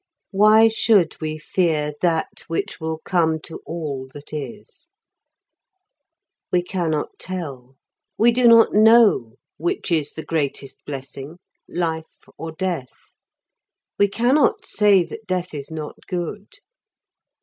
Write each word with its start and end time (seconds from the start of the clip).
Why 0.31 0.67
should 0.67 1.21
we 1.21 1.37
fear 1.37 1.93
that 2.01 2.45
which 2.47 2.79
will 2.79 2.97
come 3.05 3.39
to 3.41 3.61
all 3.67 4.07
that 4.13 4.33
is? 4.33 4.87
We 6.51 6.63
cannot 6.63 7.19
tell. 7.19 7.75
We 8.17 8.31
do 8.31 8.47
not 8.47 8.73
know 8.73 9.35
which 9.57 9.91
is 9.91 10.13
the 10.13 10.25
greatest 10.25 10.83
blessing, 10.87 11.37
life 11.69 12.23
or 12.35 12.51
death. 12.51 13.11
We 13.99 14.07
cannot 14.07 14.65
say 14.65 15.03
that 15.03 15.27
death 15.27 15.53
is 15.53 15.69
not 15.69 16.07
good. 16.07 16.47